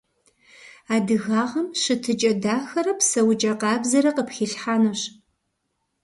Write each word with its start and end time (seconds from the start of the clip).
Адыгагъэм 0.95 1.67
щытыкIэ 1.81 2.31
дахэрэ 2.43 2.93
псэукIэ 2.99 3.53
къабзэрэ 3.61 4.11
къыпхилъхьэнущ. 4.15 5.01